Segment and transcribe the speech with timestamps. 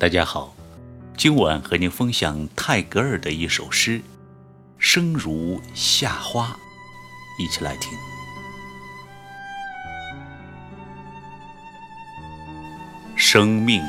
[0.00, 0.54] 大家好，
[1.14, 3.98] 今晚和您分享泰戈尔的一首诗
[4.78, 6.56] 《生如夏花》，
[7.44, 7.92] 一起来听。
[13.14, 13.82] 生命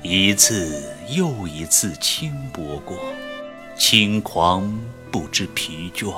[0.00, 2.96] 一次又一次轻薄过，
[3.76, 4.72] 轻狂
[5.10, 6.14] 不知疲倦。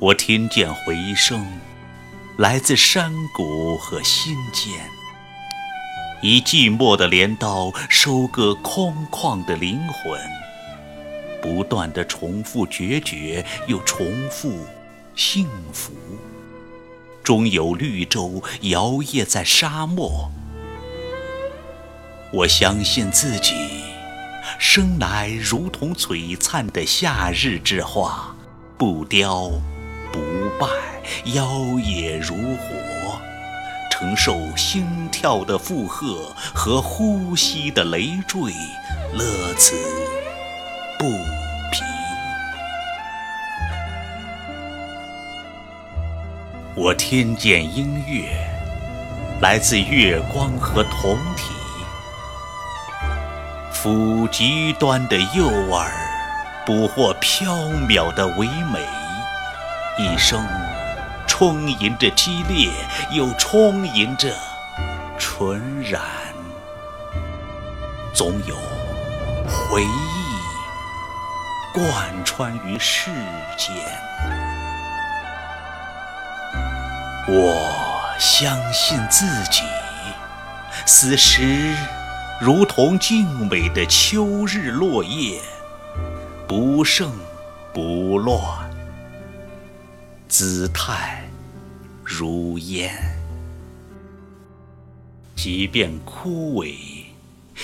[0.00, 1.46] 我听见回声，
[2.38, 4.99] 来自山谷和心间。
[6.22, 10.20] 以寂寞的镰刀收割空旷的灵魂，
[11.40, 14.66] 不断的重复决绝，又重复
[15.14, 15.92] 幸福。
[17.22, 20.30] 终有绿洲摇曳在沙漠。
[22.32, 23.54] 我相信自己，
[24.58, 28.34] 生来如同璀璨的夏日之花，
[28.76, 29.50] 不凋
[30.12, 30.20] 不
[30.58, 30.66] 败，
[31.32, 32.99] 妖冶如火。
[34.00, 38.50] 承受心跳的负荷和呼吸的累赘，
[39.12, 39.76] 乐此
[40.98, 41.04] 不
[41.70, 41.82] 疲。
[46.74, 48.30] 我听见音乐，
[49.42, 51.52] 来自月光和酮体，
[53.70, 55.86] 抚极端的诱饵，
[56.64, 57.54] 捕获飘
[57.86, 58.80] 渺的唯美，
[59.98, 60.42] 一生。
[61.40, 62.70] 充盈着激烈，
[63.12, 64.30] 又充盈着
[65.18, 66.02] 纯然，
[68.12, 68.54] 总有
[69.48, 69.88] 回忆
[71.72, 73.10] 贯穿于世
[73.56, 73.74] 间。
[77.26, 79.62] 我相信自己，
[80.84, 81.74] 此时
[82.38, 85.40] 如同静美的秋日落叶，
[86.46, 87.10] 不盛
[87.72, 88.70] 不乱，
[90.28, 91.24] 姿态。
[92.12, 92.92] 如烟，
[95.36, 96.74] 即便枯萎，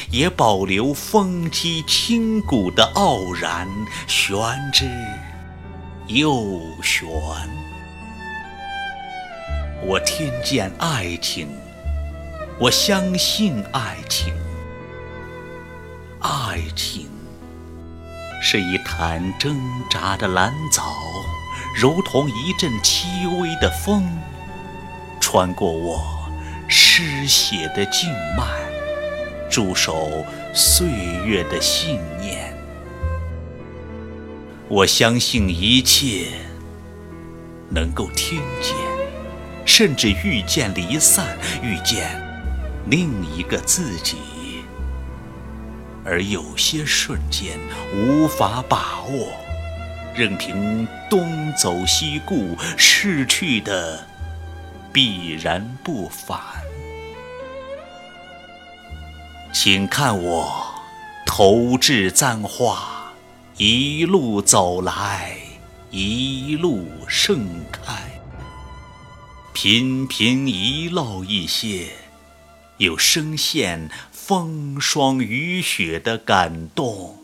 [0.09, 3.69] 也保留风肌清骨的傲然，
[4.07, 4.39] 玄
[4.73, 4.89] 之
[6.07, 7.09] 又玄。
[9.85, 11.49] 我听见爱情，
[12.61, 14.33] 我相信爱情。
[16.21, 17.09] 爱情
[18.41, 20.95] 是一潭挣扎的蓝藻，
[21.75, 24.09] 如同一阵轻微的风。
[25.37, 26.03] 穿过我
[26.67, 28.43] 失血的静脉，
[29.51, 30.25] 驻守
[30.55, 30.89] 岁
[31.27, 32.57] 月的信念。
[34.67, 36.29] 我相信一切
[37.69, 38.75] 能够听见，
[39.67, 42.19] 甚至遇见离散，遇见
[42.87, 44.17] 另一个自己。
[46.03, 47.59] 而有些瞬间
[47.95, 49.29] 无法把握，
[50.15, 54.16] 任凭东走西顾，逝去的。
[54.97, 56.39] 必然不返，
[59.53, 60.51] 请看我
[61.27, 63.13] 投掷簪花，
[63.59, 65.37] 一路走来，
[65.91, 67.93] 一路盛开，
[69.53, 71.91] 频频遗漏一些，
[72.79, 77.15] 又深陷风霜雨雪的感动。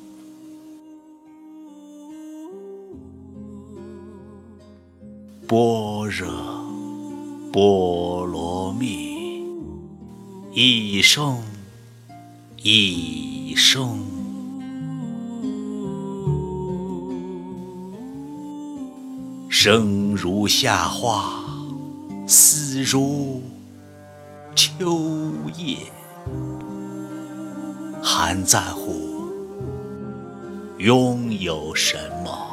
[5.48, 6.61] 般若。
[7.52, 9.44] 波罗蜜，
[10.54, 11.36] 一生
[12.56, 13.98] 一生，
[19.50, 21.44] 生如夏花，
[22.26, 23.42] 死如
[24.54, 24.98] 秋
[25.58, 25.76] 叶，
[28.02, 29.28] 还在乎
[30.78, 32.51] 拥有什么？